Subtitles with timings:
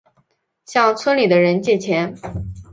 [0.65, 2.15] 向村里的人借钱